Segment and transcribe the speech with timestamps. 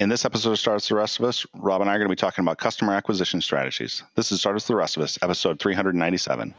[0.00, 2.12] In this episode of Startups the Rest of Us, Rob and I are going to
[2.12, 4.04] be talking about customer acquisition strategies.
[4.14, 6.54] This is Startups the Rest of Us, episode 397.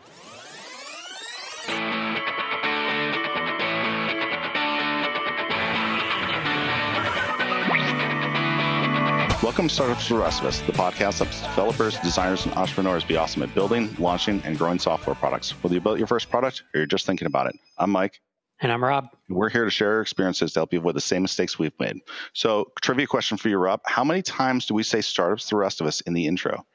[9.41, 13.05] Welcome to Startups the Rest of Us, the podcast that helps developers, designers, and entrepreneurs
[13.05, 15.51] be awesome at building, launching, and growing software products.
[15.63, 18.19] Whether you built your first product or you're just thinking about it, I'm Mike.
[18.61, 19.07] And I'm Rob.
[19.29, 22.01] We're here to share our experiences to help you avoid the same mistakes we've made.
[22.33, 23.79] So, trivia question for you, Rob.
[23.85, 26.65] How many times do we say startups the rest of us in the intro?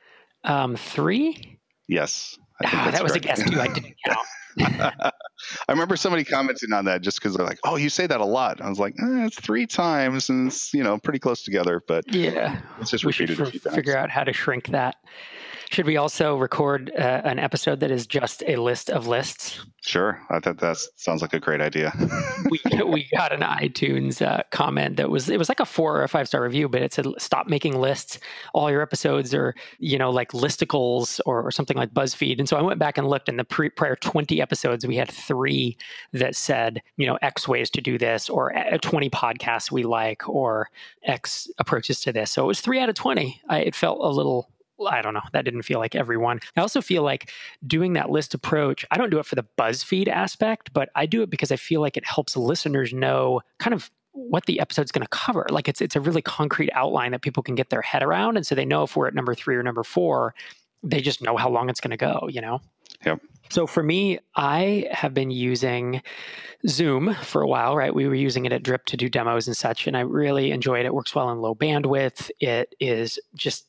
[0.45, 1.59] Um, three?
[1.87, 2.39] Yes.
[2.65, 3.25] Ah, that was correct.
[3.25, 3.61] a guess too.
[3.61, 4.19] I didn't count.
[5.69, 8.25] I remember somebody commenting on that just because they're like, "Oh, you say that a
[8.25, 11.83] lot." I was like, eh, "It's three times, and it's you know pretty close together."
[11.87, 14.97] But yeah, it's just we should figure out how to shrink that.
[15.71, 19.65] Should we also record uh, an episode that is just a list of lists?
[19.83, 20.21] Sure.
[20.31, 21.93] I thought that sounds like a great idea.
[22.51, 26.05] we we got an iTunes uh, comment that was it was like a four or
[26.05, 28.19] a five star review, but it said stop making lists.
[28.55, 32.39] All your episodes are you know like listicles or, or something like BuzzFeed.
[32.39, 35.11] And so I went back and looked, in the pre- prior twenty episodes, we had
[35.11, 35.77] three
[36.12, 40.27] that said you know X ways to do this, or uh, twenty podcasts we like,
[40.28, 40.71] or
[41.03, 42.31] X approaches to this.
[42.31, 43.41] So it was three out of twenty.
[43.51, 44.49] I, it felt a little
[44.89, 45.22] I don't know.
[45.33, 46.41] That didn't feel like everyone.
[46.56, 47.30] I also feel like
[47.67, 51.22] doing that list approach, I don't do it for the BuzzFeed aspect, but I do
[51.22, 55.05] it because I feel like it helps listeners know kind of what the episode's going
[55.05, 55.47] to cover.
[55.50, 58.47] Like it's it's a really concrete outline that people can get their head around and
[58.47, 60.34] so they know if we're at number 3 or number 4,
[60.83, 62.61] they just know how long it's going to go, you know.
[63.05, 63.20] Yep.
[63.50, 66.03] So for me, I have been using
[66.66, 67.94] Zoom for a while, right?
[67.94, 70.81] We were using it at Drip to do demos and such, and I really enjoy
[70.81, 70.86] it.
[70.86, 72.31] It works well in low bandwidth.
[72.41, 73.66] It is just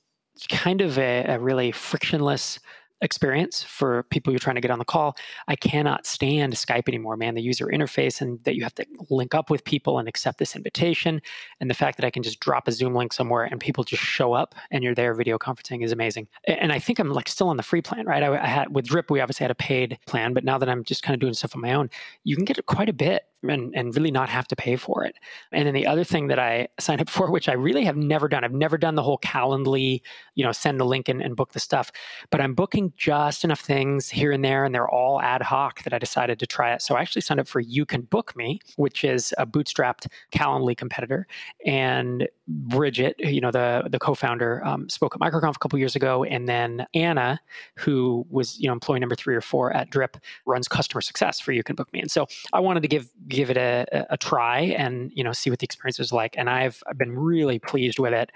[0.49, 2.59] kind of a, a really frictionless
[3.01, 5.15] experience for people you're trying to get on the call.
[5.47, 7.35] I cannot stand Skype anymore, man.
[7.35, 10.55] The user interface and that you have to link up with people and accept this
[10.55, 11.21] invitation.
[11.59, 14.01] And the fact that I can just drop a Zoom link somewhere and people just
[14.01, 16.27] show up and you're there video conferencing is amazing.
[16.45, 18.23] And I think I'm like still on the free plan, right?
[18.23, 20.83] I, I had with Drip, we obviously had a paid plan, but now that I'm
[20.83, 21.89] just kind of doing stuff on my own,
[22.23, 25.15] you can get quite a bit and, and really not have to pay for it.
[25.51, 28.27] And then the other thing that I signed up for, which I really have never
[28.27, 30.01] done, I've never done the whole Calendly,
[30.35, 31.91] you know, send the link and, and book the stuff,
[32.29, 35.93] but I'm booking just enough things here and there, and they're all ad hoc that
[35.93, 36.81] I decided to try it.
[36.81, 40.75] So I actually signed up for You Can Book Me, which is a bootstrapped Calendly
[40.75, 41.27] competitor.
[41.65, 46.23] And Bridget, you know, the the co-founder, um, spoke at MicroConf a couple years ago,
[46.23, 47.39] and then Anna,
[47.75, 51.51] who was you know employee number three or four at Drip, runs customer success for
[51.51, 51.99] You Can Book Me.
[51.99, 55.49] And so I wanted to give give it a, a try and you know see
[55.49, 56.35] what the experience is like.
[56.37, 58.31] And I've, I've been really pleased with it.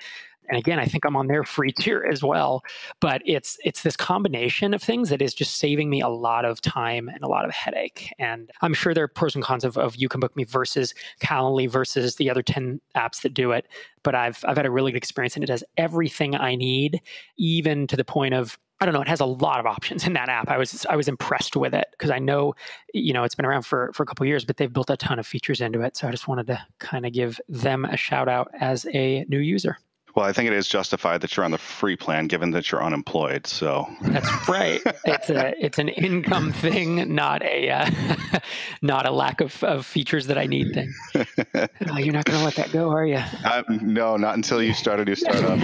[0.51, 2.63] And again i think i'm on their free tier as well.
[2.99, 6.59] But it's it's this combination of things that is just saving me a lot of
[6.61, 8.13] time and a lot of headache.
[8.19, 10.93] And i'm sure there are pros and cons of, of you can book me versus
[11.21, 13.67] calendly versus the other 10 apps that do it.
[14.03, 17.01] But i've i've had a really good experience and it does everything i need
[17.37, 19.01] even to the point of I don't know.
[19.01, 20.49] It has a lot of options in that app.
[20.49, 22.55] I was I was impressed with it because I know,
[22.93, 25.19] you know, it's been around for for a couple years, but they've built a ton
[25.19, 25.97] of features into it.
[25.97, 29.39] So I just wanted to kind of give them a shout out as a new
[29.39, 29.77] user.
[30.15, 32.83] Well, I think it is justified that you're on the free plan, given that you're
[32.83, 33.45] unemployed.
[33.45, 34.81] So that's right.
[35.05, 37.89] It's a it's an income thing, not a uh,
[38.81, 40.93] not a lack of, of features that I need thing.
[41.89, 43.21] oh, you're not going to let that go, are you?
[43.43, 45.59] Uh, no, not until you start a new startup.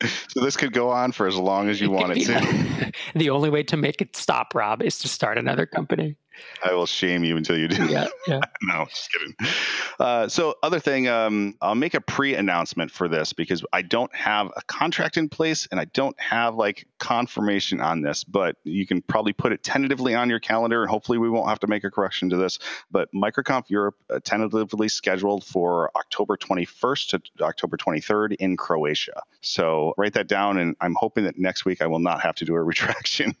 [0.28, 2.92] so this could go on for as long as you want it to.
[3.18, 6.16] the only way to make it stop, Rob, is to start another company.
[6.64, 7.86] I will shame you until you do.
[7.86, 8.40] Yeah, yeah.
[8.62, 9.34] no, just kidding.
[9.98, 14.50] Uh, so, other thing, um, I'll make a pre-announcement for this because I don't have
[14.56, 18.24] a contract in place and I don't have like confirmation on this.
[18.24, 21.60] But you can probably put it tentatively on your calendar, and hopefully, we won't have
[21.60, 22.58] to make a correction to this.
[22.90, 29.22] But MicroConf Europe uh, tentatively scheduled for October 21st to October 23rd in Croatia.
[29.40, 32.44] So write that down, and I'm hoping that next week I will not have to
[32.44, 33.34] do a retraction.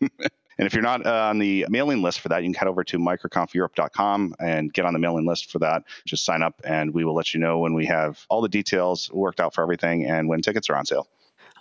[0.58, 2.82] And if you're not uh, on the mailing list for that, you can head over
[2.84, 5.84] to microconfeurope.com and get on the mailing list for that.
[6.04, 9.10] Just sign up, and we will let you know when we have all the details
[9.12, 11.08] worked out for everything and when tickets are on sale.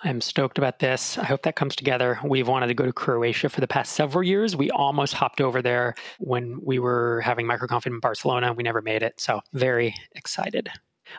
[0.03, 1.17] I'm stoked about this.
[1.17, 2.19] I hope that comes together.
[2.23, 4.55] We've wanted to go to Croatia for the past several years.
[4.55, 8.53] We almost hopped over there when we were having MicroConf in Barcelona.
[8.53, 9.19] We never made it.
[9.19, 10.69] So, very excited.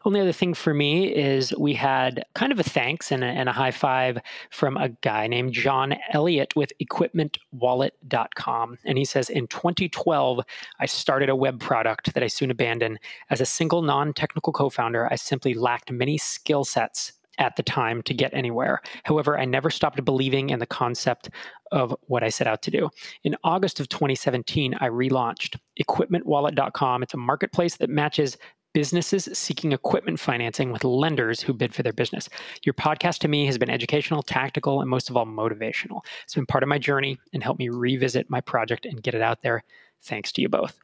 [0.05, 3.49] Only other thing for me is we had kind of a thanks and a, and
[3.49, 4.19] a high five
[4.51, 8.79] from a guy named John Elliott with equipmentwallet.com.
[8.85, 10.41] And he says, In 2012,
[10.81, 12.99] I started a web product that I soon abandoned.
[13.31, 17.63] As a single non technical co founder, I simply lacked many skill sets at the
[17.63, 18.81] time to get anywhere.
[19.05, 21.31] However, I never stopped believing in the concept
[21.71, 22.91] of what I set out to do.
[23.25, 27.03] In August of 2017, I relaunched equipmentwallet.com.
[27.03, 28.37] It's a marketplace that matches
[28.73, 32.29] businesses seeking equipment financing with lenders who bid for their business.
[32.65, 36.01] Your podcast to me has been educational, tactical, and most of all, motivational.
[36.25, 39.23] It's been part of my journey and helped me revisit my project and get it
[39.23, 39.65] out there.
[40.03, 40.79] Thanks to you both.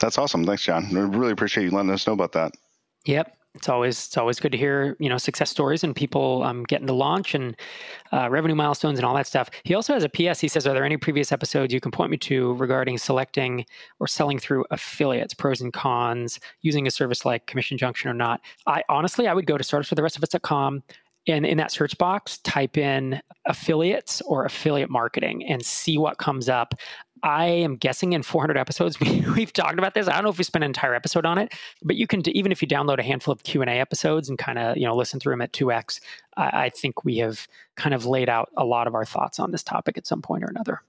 [0.00, 0.44] That's awesome.
[0.44, 0.88] Thanks, John.
[0.92, 2.52] We really appreciate you letting us know about that.
[3.06, 6.64] Yep it's always it's always good to hear you know success stories and people um,
[6.64, 7.56] getting to launch and
[8.12, 9.48] uh, revenue milestones and all that stuff.
[9.62, 10.40] He also has a PS.
[10.40, 13.64] He says, "Are there any previous episodes you can point me to regarding selecting
[14.00, 18.40] or selling through affiliates, pros and cons, using a service like Commission Junction or not?"
[18.66, 20.82] I honestly, I would go to startupsfortherestofus.com
[21.26, 26.48] and in that search box, type in affiliates or affiliate marketing and see what comes
[26.48, 26.74] up.
[27.24, 30.06] I am guessing in 400 episodes we, have talked about this.
[30.06, 32.52] I don't know if we spent an entire episode on it, but you can even
[32.52, 34.94] if you download a handful of Q and A episodes and kind of you know
[34.94, 36.00] listen through them at 2x,
[36.36, 39.50] I, I think we have kind of laid out a lot of our thoughts on
[39.50, 40.82] this topic at some point or another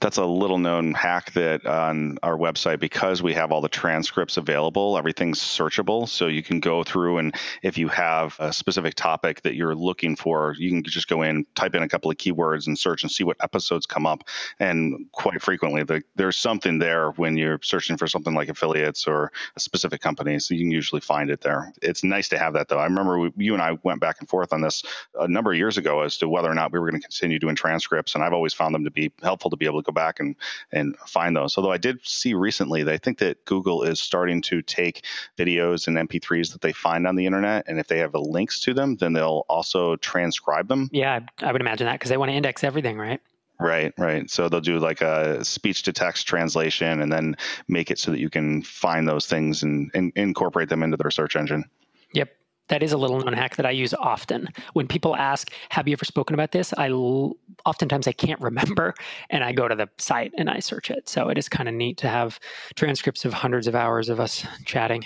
[0.00, 4.36] that's a little known hack that on our website because we have all the transcripts
[4.36, 6.08] available everything's searchable.
[6.08, 10.16] So you can go through and if you have a specific topic that you're looking
[10.16, 13.10] for you can just go in type in a couple of keywords and search and
[13.10, 14.24] see what episodes come up.
[14.58, 19.32] And quite frequently the, there's something there when you're searching for something like affiliates or
[19.56, 20.38] a specific company.
[20.38, 21.72] So you can usually find it there.
[21.82, 22.78] It's nice to have that though.
[22.78, 24.82] I remember we, you and i went back and forth on this
[25.18, 27.38] a number of years ago as to whether or not we were going to continue
[27.38, 29.92] doing transcripts and i've always found them to be helpful to be able to go
[29.92, 30.36] back and
[30.70, 31.56] and find those.
[31.56, 35.04] Although I did see recently that I think that Google is starting to take
[35.36, 38.60] videos and MP3s that they find on the internet, and if they have the links
[38.60, 40.88] to them, then they'll also transcribe them.
[40.92, 43.20] Yeah, I would imagine that because they want to index everything, right?
[43.60, 44.30] Right, right.
[44.30, 47.36] So they'll do like a speech to text translation and then
[47.66, 51.10] make it so that you can find those things and, and incorporate them into their
[51.10, 51.64] search engine.
[52.12, 52.37] Yep
[52.68, 54.48] that is a little known hack that I use often.
[54.72, 57.36] When people ask, "Have you ever spoken about this?" I l-
[57.66, 58.94] oftentimes I can't remember,
[59.30, 61.08] and I go to the site and I search it.
[61.08, 62.38] So it is kind of neat to have
[62.76, 65.04] transcripts of hundreds of hours of us chatting.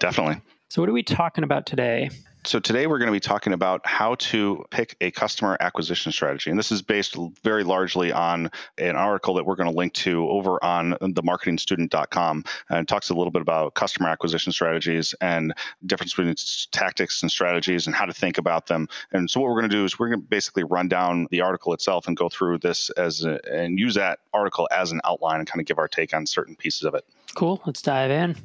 [0.00, 0.40] Definitely.
[0.68, 2.10] So what are we talking about today?
[2.44, 6.50] So, today we're going to be talking about how to pick a customer acquisition strategy.
[6.50, 10.28] And this is based very largely on an article that we're going to link to
[10.28, 12.44] over on themarketingstudent.com.
[12.46, 15.54] Uh, and it talks a little bit about customer acquisition strategies and
[15.86, 16.34] difference between
[16.72, 18.88] tactics and strategies and how to think about them.
[19.12, 21.42] And so, what we're going to do is we're going to basically run down the
[21.42, 25.38] article itself and go through this as a, and use that article as an outline
[25.38, 27.04] and kind of give our take on certain pieces of it.
[27.36, 27.62] Cool.
[27.64, 28.36] Let's dive in.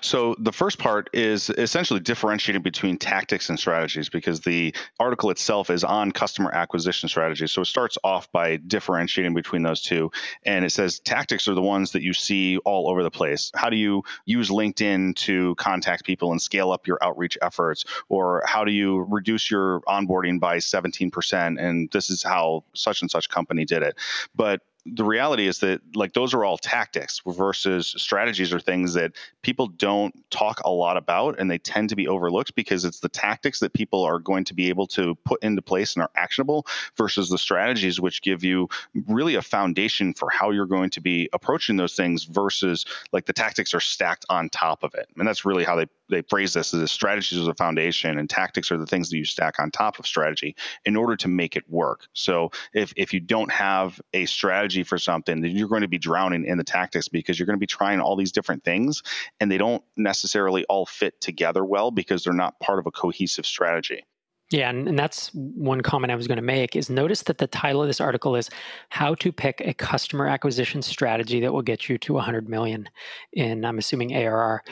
[0.00, 5.70] So the first part is essentially differentiating between tactics and strategies because the article itself
[5.70, 7.52] is on customer acquisition strategies.
[7.52, 10.10] So it starts off by differentiating between those two.
[10.44, 13.50] And it says tactics are the ones that you see all over the place.
[13.54, 17.84] How do you use LinkedIn to contact people and scale up your outreach efforts?
[18.08, 21.60] Or how do you reduce your onboarding by 17%?
[21.60, 23.96] And this is how such and such company did it.
[24.34, 29.12] But the reality is that like those are all tactics versus strategies are things that
[29.42, 33.08] people don't talk a lot about and they tend to be overlooked because it's the
[33.08, 36.66] tactics that people are going to be able to put into place and are actionable
[36.96, 38.68] versus the strategies which give you
[39.06, 43.32] really a foundation for how you're going to be approaching those things versus like the
[43.32, 45.06] tactics are stacked on top of it.
[45.16, 48.70] And that's really how they they phrase this as strategies are the foundation and tactics
[48.70, 50.54] are the things that you stack on top of strategy
[50.84, 54.98] in order to make it work so if if you don't have a strategy for
[54.98, 57.66] something, then you're going to be drowning in the tactics because you're going to be
[57.66, 59.02] trying all these different things
[59.40, 63.46] and they don't necessarily all fit together well because they're not part of a cohesive
[63.46, 64.04] strategy.
[64.50, 67.46] Yeah, and, and that's one comment I was going to make is notice that the
[67.46, 68.50] title of this article is
[68.90, 72.86] how to pick a customer acquisition strategy that will get you to 100 million
[73.32, 74.62] in I'm assuming ARR.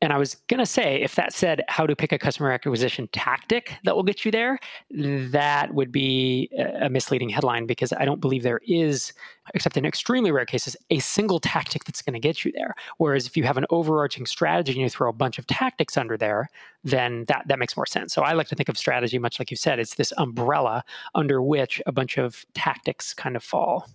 [0.00, 3.08] And I was going to say, if that said how to pick a customer acquisition
[3.12, 6.48] tactic that will get you there, that would be
[6.80, 9.12] a misleading headline because I don't believe there is,
[9.54, 12.76] except in extremely rare cases, a single tactic that's going to get you there.
[12.98, 16.16] Whereas if you have an overarching strategy and you throw a bunch of tactics under
[16.16, 16.48] there,
[16.84, 18.14] then that, that makes more sense.
[18.14, 20.84] So I like to think of strategy, much like you said, it's this umbrella
[21.16, 23.88] under which a bunch of tactics kind of fall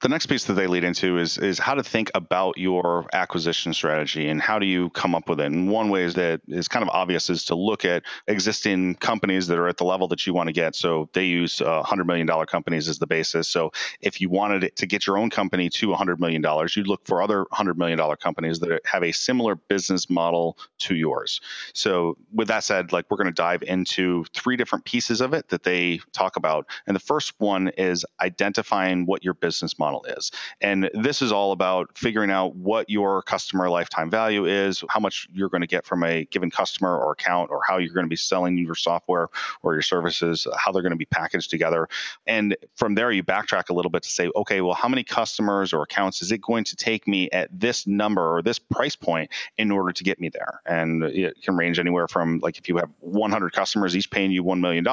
[0.00, 3.74] the next piece that they lead into is is how to think about your acquisition
[3.74, 5.46] strategy and how do you come up with it.
[5.46, 9.48] And one way is that is kind of obvious is to look at existing companies
[9.48, 10.76] that are at the level that you want to get.
[10.76, 13.48] So they use uh, hundred million dollar companies as the basis.
[13.48, 17.04] So if you wanted to get your own company to hundred million dollars, you'd look
[17.04, 21.40] for other hundred million dollar companies that have a similar business model to yours.
[21.72, 25.48] So with that said, like we're going to dive into three different pieces of it
[25.48, 26.66] that they talk about.
[26.86, 30.30] And the first one is identifying what your business model model is.
[30.60, 35.26] And this is all about figuring out what your customer lifetime value is, how much
[35.32, 38.10] you're going to get from a given customer or account, or how you're going to
[38.10, 39.28] be selling your software
[39.62, 41.88] or your services, how they're going to be packaged together.
[42.26, 45.72] And from there, you backtrack a little bit to say, okay, well, how many customers
[45.72, 49.30] or accounts is it going to take me at this number or this price point
[49.56, 50.60] in order to get me there?
[50.66, 54.44] And it can range anywhere from like if you have 100 customers, each paying you
[54.44, 54.84] $1 million,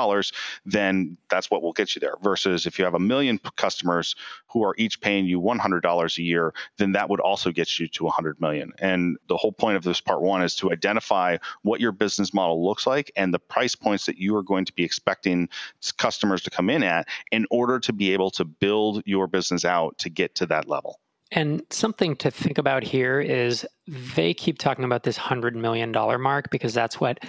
[0.65, 2.15] then that's what will get you there.
[2.21, 4.15] Versus if you have a million customers
[4.47, 8.03] who are each paying you $100 a year, then that would also get you to
[8.03, 8.71] 100 million.
[8.79, 12.65] And the whole point of this part one is to identify what your business model
[12.65, 15.49] looks like and the price points that you are going to be expecting
[15.97, 19.97] customers to come in at in order to be able to build your business out
[19.97, 20.99] to get to that level.
[21.31, 26.49] And something to think about here is they keep talking about this $100 million mark
[26.51, 27.19] because that's what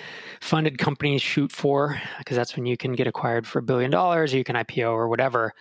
[0.40, 4.34] funded companies shoot for, because that's when you can get acquired for a billion dollars,
[4.34, 5.54] or you can IPO or whatever.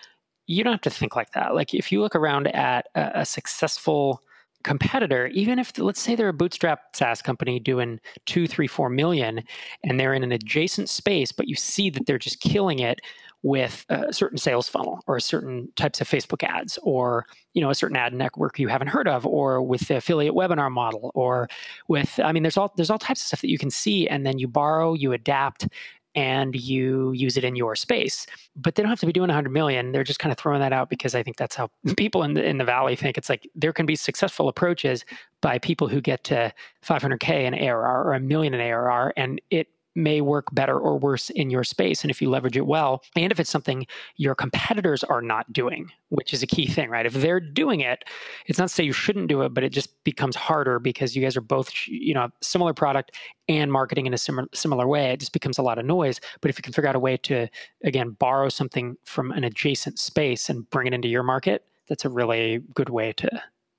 [0.47, 1.55] You don't have to think like that.
[1.55, 4.21] Like if you look around at a, a successful
[4.63, 9.43] competitor, even if let's say they're a bootstrap SaaS company doing two, three, four million,
[9.83, 12.99] and they're in an adjacent space, but you see that they're just killing it
[13.45, 17.75] with a certain sales funnel or certain types of Facebook ads or you know a
[17.75, 21.47] certain ad network you haven't heard of or with the affiliate webinar model or
[21.87, 24.25] with I mean there's all there's all types of stuff that you can see and
[24.25, 25.67] then you borrow you adapt
[26.15, 28.25] and you use it in your space.
[28.55, 29.91] But they don't have to be doing 100 million.
[29.91, 32.43] They're just kind of throwing that out because I think that's how people in the
[32.43, 33.17] in the valley think.
[33.17, 35.05] It's like there can be successful approaches
[35.41, 36.53] by people who get to
[36.83, 41.29] 500k in ARR or a million in ARR, and it may work better or worse
[41.31, 42.03] in your space.
[42.03, 43.87] And if you leverage it well, and if it's something
[44.17, 47.05] your competitors are not doing, which is a key thing, right?
[47.05, 48.03] If they're doing it,
[48.45, 51.21] it's not to say you shouldn't do it, but it just becomes harder because you
[51.21, 53.11] guys are both, you know, similar product
[53.47, 55.11] and marketing in a similar similar way.
[55.11, 56.19] It just becomes a lot of noise.
[56.41, 57.47] But if you can figure out a way to,
[57.83, 62.09] again, borrow something from an adjacent space and bring it into your market, that's a
[62.09, 63.29] really good way to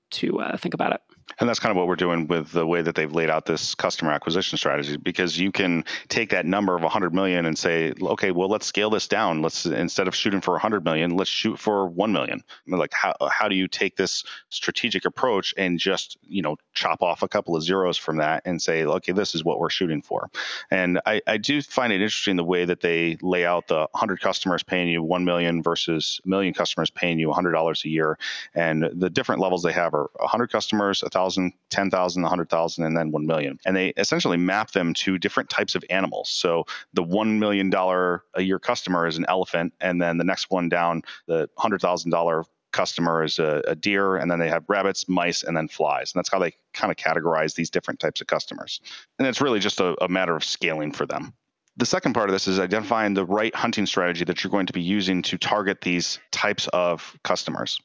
[0.08, 1.00] to uh, think about it.
[1.38, 3.74] And that's kind of what we're doing with the way that they've laid out this
[3.74, 8.30] customer acquisition strategy because you can take that number of 100 million and say, okay,
[8.30, 9.42] well, let's scale this down.
[9.42, 12.42] Let's instead of shooting for 100 million, let's shoot for 1 million.
[12.66, 17.22] Like how how do you take this strategic approach and just, you know, chop off
[17.22, 20.30] a couple of zeros from that and say, okay, this is what we're shooting for.
[20.70, 24.20] And I, I do find it interesting the way that they lay out the 100
[24.20, 28.18] customers paying you 1 million versus million customers paying you $100 a year
[28.54, 31.25] and the different levels they have are 100 customers, 1,000,
[31.70, 33.58] 10,000, 100,000, and then 1 million.
[33.66, 36.30] And they essentially map them to different types of animals.
[36.30, 36.64] So
[36.94, 41.02] the $1 million a year customer is an elephant, and then the next one down,
[41.26, 45.66] the $100,000 customer is a, a, deer, and then they have rabbits, mice, and then
[45.66, 46.12] flies.
[46.12, 48.80] And that's how they kind of categorize these different types of customers.
[49.18, 51.32] And it's really just a, a matter of scaling for them.
[51.78, 54.72] The second part of this is identifying the right hunting strategy that you're going to
[54.72, 57.80] be using to target these types of customers.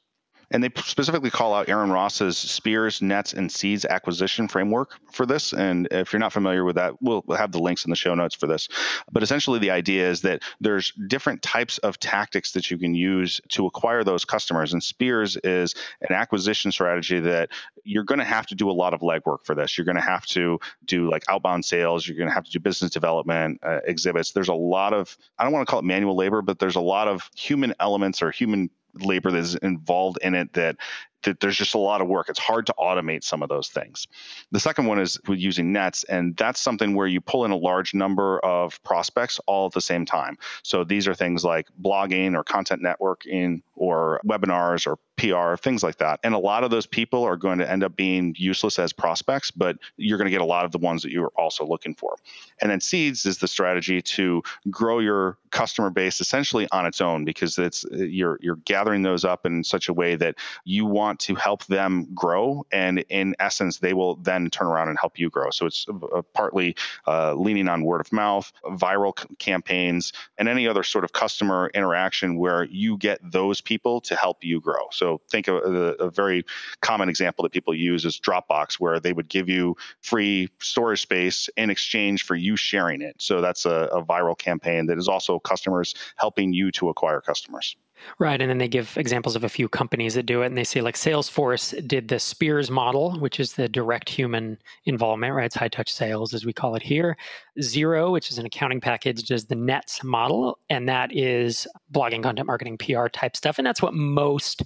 [0.52, 5.54] And they specifically call out Aaron Ross's spears, nets, and seeds acquisition framework for this.
[5.54, 8.36] And if you're not familiar with that, we'll have the links in the show notes
[8.36, 8.68] for this.
[9.12, 13.42] But essentially, the idea is that there's different types of tactics that you can use
[13.50, 14.74] to acquire those customers.
[14.74, 17.50] And spears is an acquisition strategy that
[17.84, 19.78] you're going to have to do a lot of legwork for this.
[19.78, 22.08] You're going to have to do like outbound sales.
[22.08, 24.34] You're going to have to do business development uh, exhibits.
[24.34, 26.82] There's a lot of, I don't want to call it manual labor, but there's a
[26.82, 30.78] lot of human elements or human labor that is involved in it that
[31.24, 32.30] that there's just a lot of work.
[32.30, 34.08] It's hard to automate some of those things.
[34.52, 37.58] The second one is with using nets, and that's something where you pull in a
[37.58, 40.38] large number of prospects all at the same time.
[40.64, 45.98] So these are things like blogging or content networking or webinars or PR, things like
[45.98, 46.20] that.
[46.24, 49.52] And a lot of those people are going to end up being useless as prospects,
[49.52, 52.16] but you're going to get a lot of the ones that you're also looking for.
[52.62, 57.26] And then seeds is the strategy to grow your customer base essentially on its own
[57.26, 61.36] because it's you're you're gathering those up in such a way that you want to
[61.36, 65.50] help them grow and in essence they will then turn around and help you grow.
[65.50, 66.76] So it's uh, partly
[67.08, 71.72] uh, leaning on word of mouth, viral c- campaigns, and any other sort of customer
[71.74, 74.88] interaction where you get those people to help you grow.
[74.92, 76.44] So think of a, a, very
[76.82, 81.50] common example that people use is Dropbox, where they would give you free storage space
[81.58, 83.16] in exchange for you sharing it.
[83.18, 87.76] So that's a, a viral campaign that is also customers helping you to acquire customers.
[88.20, 88.42] Right.
[88.42, 90.48] And then they give examples of a few companies that do it.
[90.48, 95.34] And they say, like, Salesforce did the Spears model, which is the direct human involvement,
[95.34, 95.46] right?
[95.46, 97.18] It's high touch sales, as we call it here.
[97.60, 100.60] Xero, which is an accounting package, does the Nets model.
[100.70, 103.58] And that is blogging, content marketing, PR type stuff.
[103.58, 104.64] And that's what most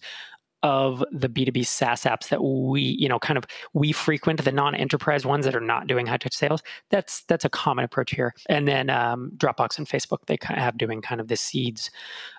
[0.65, 5.23] of the B2B SaaS apps that we, you know, kind of we frequent, the non-enterprise
[5.23, 6.63] ones that are not doing high touch sales.
[6.89, 8.33] That's that's a common approach here.
[8.49, 11.91] And then um, Dropbox and Facebook, they kind of have doing kind of the seeds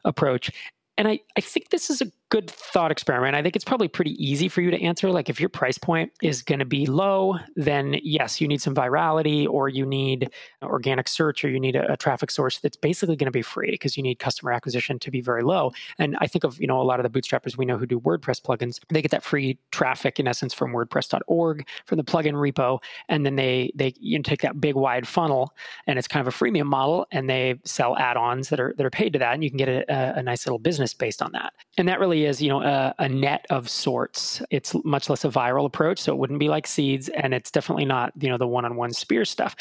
[0.05, 0.51] approach.
[0.99, 3.37] And I, I think this is a good thought experiment.
[3.37, 5.11] I think it's probably pretty easy for you to answer.
[5.11, 8.75] Like if your price point is going to be low, then yes, you need some
[8.75, 10.31] virality or you need
[10.63, 13.71] organic search or you need a, a traffic source that's basically going to be free
[13.71, 15.73] because you need customer acquisition to be very low.
[15.99, 18.01] And I think of, you know, a lot of the bootstrappers we know who do
[18.01, 22.83] WordPress plugins, they get that free traffic in essence from wordpress.org from the plugin repo
[23.09, 25.55] and then they they you know, take that big wide funnel
[25.87, 28.91] and it's kind of a freemium model and they sell add-ons that are that are
[28.91, 31.53] paid to that and you can get a, a nice little business based on that.
[31.79, 34.43] And that really is, you know, a, a, net of sorts.
[34.51, 37.85] It's much less a viral approach, so it wouldn't be like seeds, and it's definitely
[37.85, 39.57] not, you know, the one-on-one spear stuff.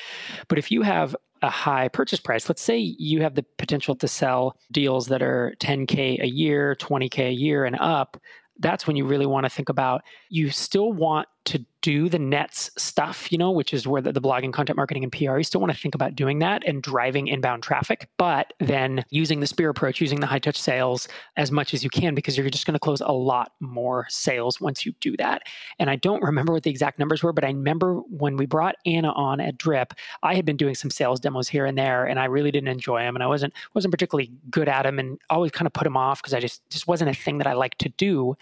[0.48, 4.08] But if you have a high purchase price, let's say you have the potential to
[4.08, 8.18] sell deals that are 10k a year, 20k a year, and up.
[8.60, 10.02] That's when you really want to think about.
[10.30, 14.22] You still want to do the nets stuff, you know, which is where the, the,
[14.22, 17.28] blogging, content marketing, and PR, you still want to think about doing that and driving
[17.28, 21.76] inbound traffic, but then using the spear approach, using the high touch sales as much
[21.76, 24.94] as you can, because you're just going to close a lot more sales once you
[25.00, 25.44] do that.
[25.78, 28.76] And I don't remember what the exact numbers were, but I remember when we brought
[28.88, 32.20] Anna on at Drip, I had been doing some sales demos here and there, and
[32.20, 35.52] I really didn't enjoy them, and I wasn't wasn't particularly good at them, and always
[35.52, 37.78] kind of put them off because I just just wasn't a thing that I like
[37.78, 38.36] to do.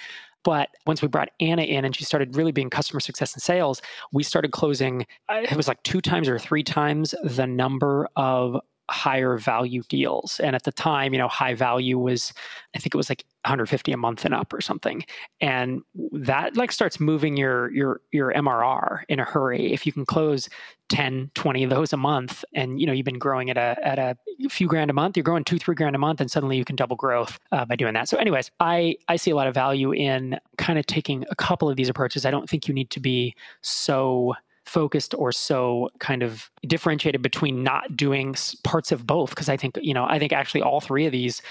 [0.44, 3.82] But once we brought Anna in and she started really being customer success and sales,
[4.12, 8.60] we started closing, it was like two times or three times the number of
[8.92, 10.40] higher value deals.
[10.42, 12.34] And at the time, you know, high value was,
[12.76, 15.06] I think it was like 150 a month and up or something.
[15.40, 15.82] And
[16.12, 19.74] that like starts moving your your your MRR in a hurry.
[19.74, 20.50] If you can close
[20.94, 23.98] 10, 20 of those a month and you know you've been growing at a at
[23.98, 24.16] a
[24.48, 26.76] few grand a month, you're growing two, three grand a month, and suddenly you can
[26.76, 28.08] double growth uh, by doing that.
[28.08, 31.68] So, anyways, I I see a lot of value in kind of taking a couple
[31.68, 32.28] of these approaches.
[32.28, 34.36] I don't think you need to be so
[34.66, 39.78] focused or so kind of differentiated between not doing parts of both because i think
[39.82, 41.42] you know i think actually all three of these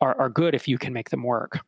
[0.00, 1.58] are, are good if you can make them work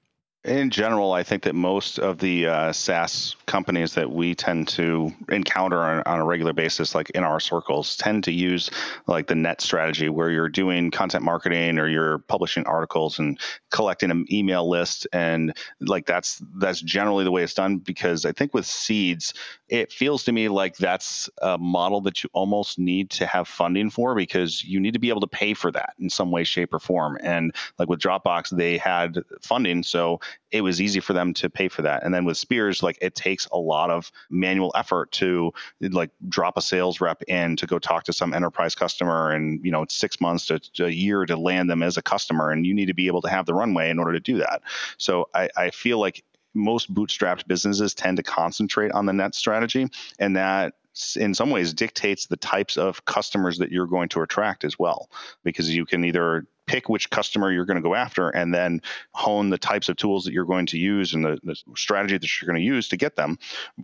[0.44, 5.12] in general, I think that most of the uh, SaaS companies that we tend to
[5.28, 8.68] encounter on, on, a regular basis, like in our circles, tend to use
[9.06, 13.38] like the net strategy where you're doing content marketing or you're publishing articles and
[13.70, 15.06] collecting an email list.
[15.12, 19.34] And like that's that's generally the way it's done because I think with seeds,
[19.68, 23.90] it feels to me like that's a model that you almost need to have funding
[23.90, 26.75] for because you need to be able to pay for that in some way, shape,
[26.75, 27.16] or form.
[27.22, 29.85] And like with Dropbox, they had funding.
[29.85, 30.20] So
[30.51, 32.03] it was easy for them to pay for that.
[32.03, 36.57] And then with Spears, like it takes a lot of manual effort to like drop
[36.57, 39.95] a sales rep in to go talk to some enterprise customer, and you know it's
[39.95, 42.87] six months to, to a year to land them as a customer, and you need
[42.87, 44.62] to be able to have the runway in order to do that.
[44.99, 49.88] So I, I feel like most bootstrapped businesses tend to concentrate on the net strategy,
[50.18, 50.75] and that
[51.16, 55.11] in some ways dictates the types of customers that you're going to attract as well
[55.42, 58.81] because you can either pick which customer you're going to go after and then
[59.12, 62.40] hone the types of tools that you're going to use and the, the strategy that
[62.40, 63.38] you're going to use to get them.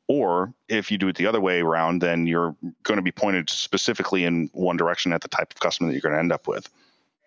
[0.07, 3.51] Or if you do it the other way around then you're going to be pointed
[3.51, 6.47] specifically in one direction at the type of customer that you're going to end up
[6.47, 6.69] with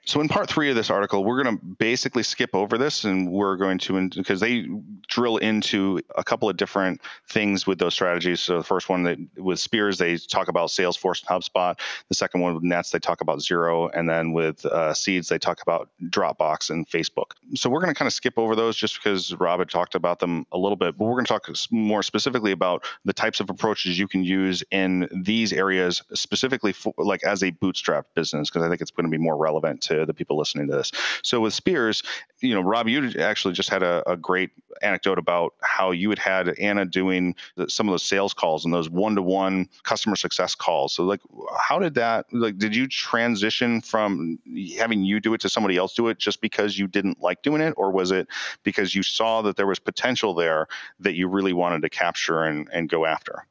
[0.05, 3.31] so in part three of this article, we're going to basically skip over this, and
[3.31, 4.67] we're going to because they
[5.07, 8.39] drill into a couple of different things with those strategies.
[8.39, 11.77] So the first one that with Spears, they talk about Salesforce and HubSpot.
[12.09, 15.37] The second one with Nets, they talk about Xero, and then with uh, Seeds, they
[15.37, 17.33] talk about Dropbox and Facebook.
[17.53, 20.19] So we're going to kind of skip over those just because Rob had talked about
[20.19, 23.51] them a little bit, but we're going to talk more specifically about the types of
[23.51, 28.63] approaches you can use in these areas, specifically for, like as a bootstrap business, because
[28.63, 30.91] I think it's going to be more relevant to the people listening to this.
[31.23, 32.03] So with Spears,
[32.41, 34.51] you know, Rob, you actually just had a, a great
[34.81, 38.73] anecdote about how you had had Anna doing the, some of those sales calls and
[38.73, 40.93] those one-to-one customer success calls.
[40.93, 41.21] So like,
[41.59, 44.39] how did that, like, did you transition from
[44.77, 47.61] having you do it to somebody else do it just because you didn't like doing
[47.61, 47.73] it?
[47.77, 48.27] Or was it
[48.63, 50.67] because you saw that there was potential there
[50.99, 53.45] that you really wanted to capture and, and go after?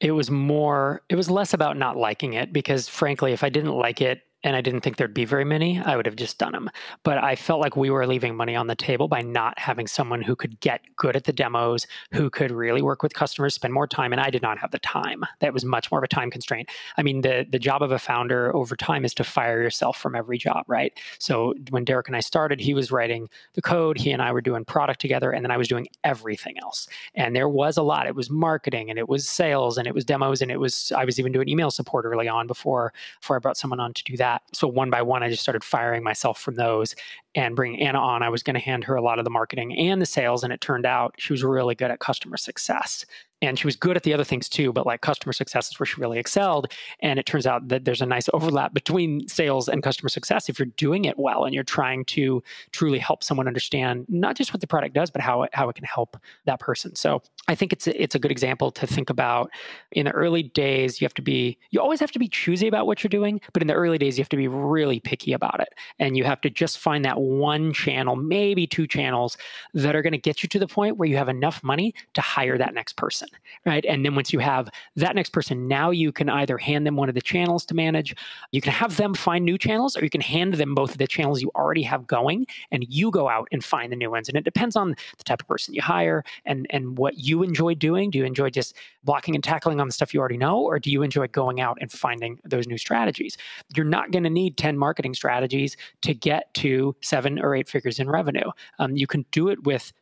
[0.00, 3.74] It was more, it was less about not liking it because frankly, if I didn't
[3.74, 6.52] like it, and I didn't think there'd be very many, I would have just done
[6.52, 6.70] them.
[7.02, 10.22] But I felt like we were leaving money on the table by not having someone
[10.22, 13.88] who could get good at the demos, who could really work with customers, spend more
[13.88, 14.12] time.
[14.12, 15.24] And I did not have the time.
[15.40, 16.68] That was much more of a time constraint.
[16.96, 20.14] I mean, the the job of a founder over time is to fire yourself from
[20.14, 20.92] every job, right?
[21.18, 24.40] So when Derrick and I started, he was writing the code, he and I were
[24.40, 26.88] doing product together, and then I was doing everything else.
[27.14, 28.06] And there was a lot.
[28.06, 31.04] It was marketing and it was sales and it was demos and it was I
[31.04, 34.16] was even doing email support early on before before I brought someone on to do
[34.16, 34.42] that that.
[34.52, 36.94] So one by one, I just started firing myself from those.
[37.38, 39.72] And bring Anna on, I was going to hand her a lot of the marketing
[39.78, 40.42] and the sales.
[40.42, 43.06] And it turned out she was really good at customer success.
[43.40, 45.86] And she was good at the other things too but like customer success is where
[45.86, 46.72] she really excelled.
[47.00, 50.58] And it turns out that there's a nice overlap between sales and customer success if
[50.58, 54.60] you're doing it well and you're trying to truly help someone understand not just what
[54.60, 56.96] the product does but how it, how it can help that person.
[56.96, 59.50] So i think it's a, it's a good example to think about.
[59.92, 62.88] In the early days you have to be you always have to be choosy about
[62.88, 65.60] what you're doing but in the early days you have to be really picky about
[65.60, 65.68] it.
[66.00, 69.36] And you have to just find that one channel maybe two channels
[69.74, 72.20] that are going to get you to the point where you have enough money to
[72.20, 73.28] hire that next person
[73.66, 73.84] right?
[73.86, 77.08] And then once you have that next person, now you can either hand them one
[77.08, 78.14] of the channels to manage,
[78.52, 81.06] you can have them find new channels, or you can hand them both of the
[81.06, 84.28] channels you already have going, and you go out and find the new ones.
[84.28, 87.74] And it depends on the type of person you hire and and what you enjoy
[87.74, 88.10] doing.
[88.10, 90.90] Do you enjoy just blocking and tackling on the stuff you already know, or do
[90.90, 93.36] you enjoy going out and finding those new strategies?
[93.74, 97.98] You're not going to need 10 marketing strategies to get to seven or eight figures
[97.98, 98.48] in revenue.
[98.78, 99.92] Um, you can do it with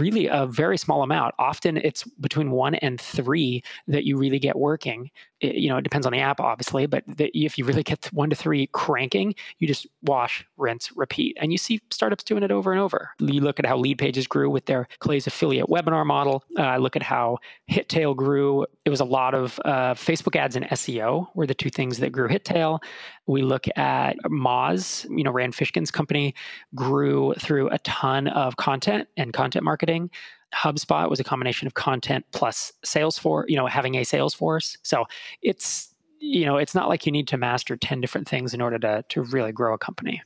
[0.00, 1.34] really a very small amount.
[1.38, 5.10] Often it's between one and three that you really get working.
[5.40, 8.06] It, you know, it depends on the app, obviously, but the, if you really get
[8.12, 11.36] one to three cranking, you just wash, rinse, repeat.
[11.40, 13.10] And you see startups doing it over and over.
[13.18, 16.44] You look at how Leadpages grew with their Clay's affiliate webinar model.
[16.58, 17.38] Uh, look at how
[17.70, 18.66] HitTail grew.
[18.84, 22.12] It was a lot of uh, Facebook ads and SEO were the two things that
[22.12, 22.80] grew HitTail.
[23.26, 26.34] We look at Moz, you know, Rand Fishkin's company
[26.74, 30.10] grew through a ton of content and content marketing.
[30.56, 34.76] HubSpot was a combination of content plus Salesforce, you know, having a Salesforce.
[34.82, 35.04] So
[35.42, 38.78] it's, you know, it's not like you need to master 10 different things in order
[38.78, 40.22] to, to really grow a company.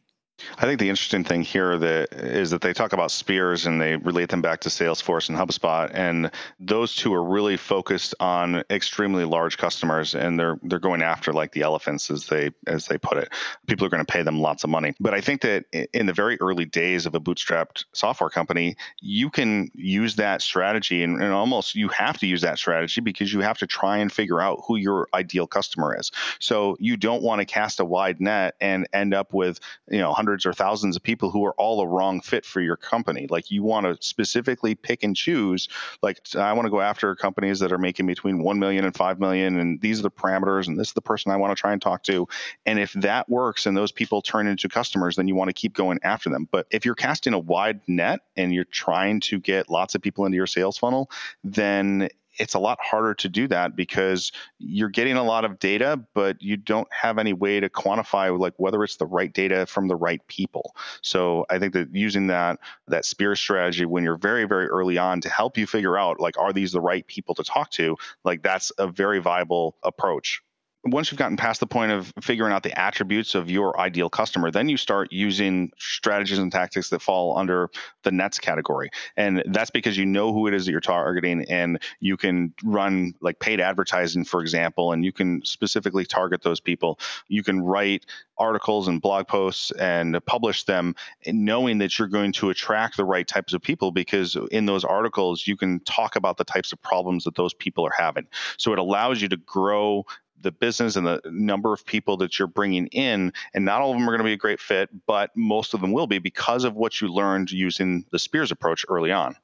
[0.58, 3.96] I think the interesting thing here that is that they talk about spears and they
[3.96, 9.24] relate them back to Salesforce and HubSpot, and those two are really focused on extremely
[9.24, 13.18] large customers, and they're they're going after like the elephants as they as they put
[13.18, 13.32] it.
[13.66, 14.94] People are going to pay them lots of money.
[15.00, 19.30] But I think that in the very early days of a bootstrapped software company, you
[19.30, 23.40] can use that strategy, and, and almost you have to use that strategy because you
[23.40, 26.10] have to try and figure out who your ideal customer is.
[26.38, 30.12] So you don't want to cast a wide net and end up with you know
[30.30, 33.26] hundreds or thousands of people who are all a wrong fit for your company.
[33.28, 35.68] Like you want to specifically pick and choose.
[36.02, 39.18] Like I want to go after companies that are making between 1 million and 5
[39.18, 41.72] million and these are the parameters and this is the person I want to try
[41.72, 42.28] and talk to.
[42.64, 45.74] And if that works and those people turn into customers, then you want to keep
[45.74, 46.46] going after them.
[46.48, 50.26] But if you're casting a wide net and you're trying to get lots of people
[50.26, 51.10] into your sales funnel,
[51.42, 52.08] then
[52.40, 56.40] it's a lot harder to do that because you're getting a lot of data, but
[56.40, 59.94] you don't have any way to quantify like whether it's the right data from the
[59.94, 60.74] right people.
[61.02, 65.20] So I think that using that that spear strategy when you're very very early on
[65.20, 68.42] to help you figure out like are these the right people to talk to, like
[68.42, 70.42] that's a very viable approach
[70.84, 74.50] once you've gotten past the point of figuring out the attributes of your ideal customer,
[74.50, 77.68] then you start using strategies and tactics that fall under
[78.02, 78.90] the nets category.
[79.16, 83.14] And that's because you know who it is that you're targeting and you can run
[83.20, 86.98] like paid advertising, for example, and you can specifically target those people.
[87.28, 88.06] You can write
[88.38, 90.94] articles and blog posts and publish them
[91.26, 95.46] knowing that you're going to attract the right types of people because in those articles
[95.46, 98.26] you can talk about the types of problems that those people are having.
[98.56, 100.06] So it allows you to grow
[100.42, 103.98] the business and the number of people that you're bringing in and not all of
[103.98, 106.64] them are going to be a great fit but most of them will be because
[106.64, 109.36] of what you learned using the spears approach early on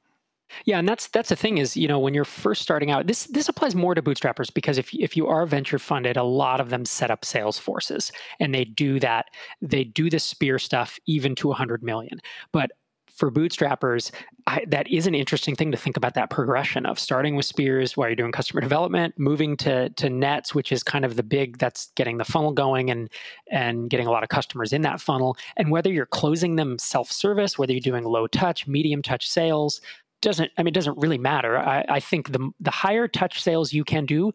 [0.65, 3.25] yeah, and that's that's the thing is, you know, when you're first starting out, this
[3.25, 6.69] this applies more to bootstrappers because if if you are venture funded, a lot of
[6.69, 9.25] them set up sales forces and they do that.
[9.61, 12.19] They do the spear stuff even to 100 million.
[12.51, 12.71] But
[13.17, 14.11] for bootstrappers,
[14.45, 17.97] I, that is an interesting thing to think about that progression of starting with spears
[17.97, 21.57] while you're doing customer development, moving to to nets, which is kind of the big
[21.57, 23.09] that's getting the funnel going and
[23.51, 25.35] and getting a lot of customers in that funnel.
[25.57, 29.81] And whether you're closing them self service, whether you're doing low touch, medium touch sales,
[30.21, 31.57] doesn't I mean it doesn't really matter.
[31.57, 34.31] I, I think the the higher touch sales you can do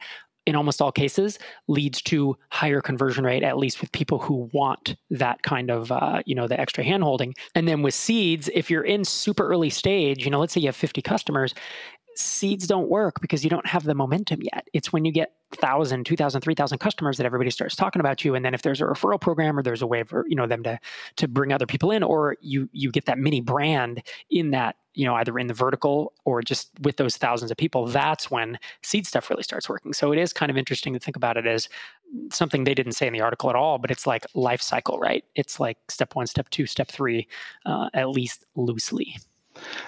[0.47, 4.97] in almost all cases leads to higher conversion rate at least with people who want
[5.11, 7.35] that kind of uh, you know the extra hand holding.
[7.55, 10.69] And then with seeds if you're in super early stage you know let's say you
[10.69, 11.55] have 50 customers
[12.17, 14.69] seeds don't work because you don't have the momentum yet.
[14.73, 18.35] It's when you get 1,000, 2,000, 3,000 customers that everybody starts talking about you.
[18.35, 20.63] And then if there's a referral program or there's a way for, you know, them
[20.63, 20.79] to,
[21.17, 25.07] to bring other people in, or you, you get that mini brand in that, you
[25.07, 29.07] know, either in the vertical or just with those thousands of people, that's when seed
[29.07, 29.93] stuff really starts working.
[29.93, 31.69] So it is kind of interesting to think about it as
[32.31, 35.25] something they didn't say in the article at all, but it's like life cycle, right?
[35.35, 37.27] It's like step one, step two, step three,
[37.65, 39.17] uh, at least loosely.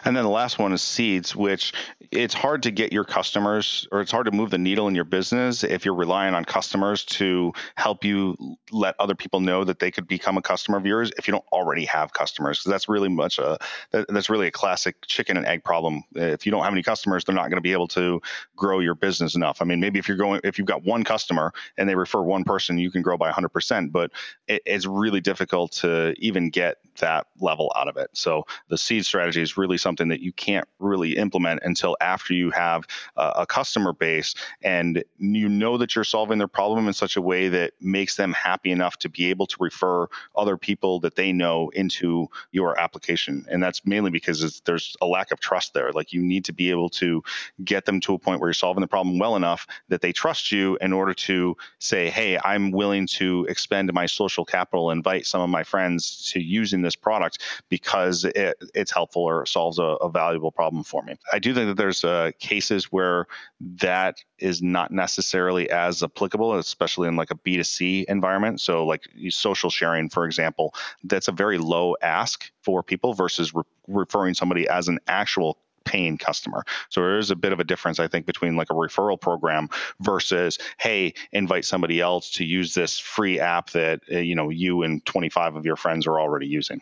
[0.04, 1.72] And then the last one is seeds, which
[2.10, 5.04] it's hard to get your customers or it's hard to move the needle in your
[5.04, 8.36] business if you're relying on customers to help you
[8.70, 11.44] let other people know that they could become a customer of yours if you don't
[11.52, 12.58] already have customers.
[12.58, 13.58] Because that's really much a
[13.90, 16.02] that's really a classic chicken and egg problem.
[16.14, 18.20] If you don't have any customers, they're not going to be able to
[18.56, 19.60] grow your business enough.
[19.60, 22.44] I mean, maybe if you're going if you've got one customer and they refer one
[22.44, 24.10] person, you can grow by 100%, but
[24.46, 28.10] it, it's really difficult to even get that level out of it.
[28.12, 32.50] So the seed strategy is really something that you can't really implement until after you
[32.50, 37.16] have a, a customer base and you know that you're solving their problem in such
[37.16, 41.16] a way that makes them happy enough to be able to refer other people that
[41.16, 43.44] they know into your application.
[43.50, 45.92] And that's mainly because there's a lack of trust there.
[45.92, 47.22] Like you need to be able to
[47.64, 50.52] get them to a point where you're solving the problem well enough that they trust
[50.52, 55.40] you in order to say, hey, I'm willing to expend my social capital, invite some
[55.40, 60.10] of my friends to using this product because it, it's helpful or solves a, a,
[60.10, 61.16] valuable problem for me.
[61.32, 63.26] I do think that there's uh, cases where
[63.60, 68.60] that is not necessarily as applicable, especially in like a B2C environment.
[68.60, 73.62] So, like social sharing, for example, that's a very low ask for people versus re-
[73.88, 76.64] referring somebody as an actual paying customer.
[76.88, 79.68] So there is a bit of a difference, I think, between like a referral program
[80.00, 84.82] versus, hey, invite somebody else to use this free app that uh, you know you
[84.82, 86.80] and 25 of your friends are already using.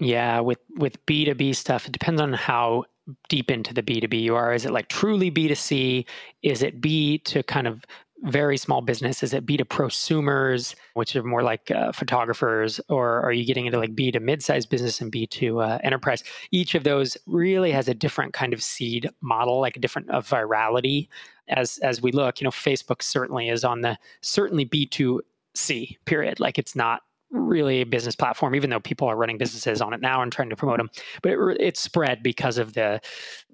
[0.00, 2.84] Yeah, with with B2B stuff, it depends on how
[3.28, 4.54] deep into the B2B you are.
[4.54, 6.06] Is it like truly B2C?
[6.42, 7.84] Is it B to kind of
[8.22, 9.22] very small business?
[9.22, 13.66] Is it B to prosumers, which are more like uh, photographers, or are you getting
[13.66, 16.24] into like B to mid-sized business and B to uh, enterprise?
[16.50, 20.26] Each of those really has a different kind of seed model, like a different of
[20.26, 21.08] virality.
[21.48, 25.20] As as we look, you know, Facebook certainly is on the certainly B to
[25.54, 26.40] C period.
[26.40, 30.00] Like it's not really a business platform, even though people are running businesses on it
[30.00, 30.90] now and trying to promote them.
[31.22, 33.00] But it, it's spread because of the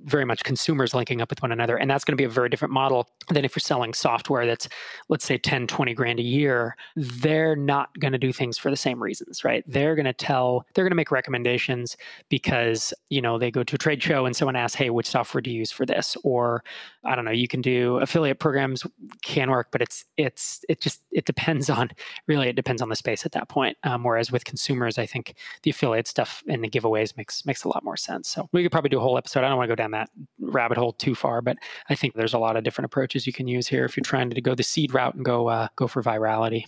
[0.05, 1.77] very much consumers linking up with one another.
[1.77, 4.69] And that's going to be a very different model than if you're selling software that's,
[5.09, 6.77] let's say, 10, 20 grand a year.
[6.97, 9.65] They're not going to do things for the same reasons, right?
[9.67, 11.97] They're going to tell, they're going to make recommendations
[12.29, 15.41] because, you know, they go to a trade show and someone asks, hey, which software
[15.41, 16.17] do you use for this?
[16.25, 16.63] Or,
[17.05, 18.87] I don't know, you can do affiliate programs
[19.23, 21.91] can work, but it's, it's, it just, it depends on,
[22.27, 23.79] really, it depends on the space at that point point.
[23.85, 27.69] Um, whereas with consumers, I think the affiliate stuff and the giveaways makes makes a
[27.69, 28.29] lot more sense.
[28.29, 29.45] So we could probably do a whole episode.
[29.45, 31.57] I don't want to go down that rabbit hole too far, but
[31.89, 34.31] I think there's a lot of different approaches you can use here if you're trying
[34.31, 36.65] to go the seed route and go uh, go for virality.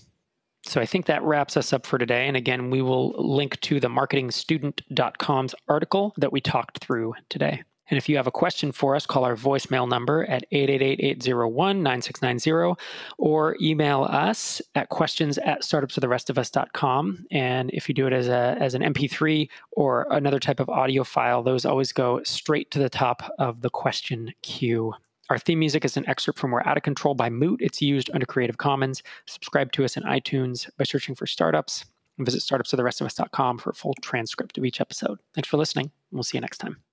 [0.66, 2.26] So I think that wraps us up for today.
[2.26, 7.62] And again, we will link to the marketingstudent.com's article that we talked through today.
[7.90, 12.76] And if you have a question for us, call our voicemail number at 888-801-9690
[13.18, 17.26] or email us at questions at startupsfortherestofus.com.
[17.30, 21.02] And if you do it as a as an MP3 or another type of audio
[21.04, 24.92] file, those always go straight to the top of the question queue.
[25.30, 27.60] Our theme music is an excerpt from We're Out of Control by Moot.
[27.60, 29.02] It's used under Creative Commons.
[29.26, 31.84] Subscribe to us in iTunes by searching for startups
[32.16, 35.18] and visit startupsfortherestofus.com for a full transcript of each episode.
[35.34, 35.90] Thanks for listening.
[36.10, 36.78] We'll see you next time.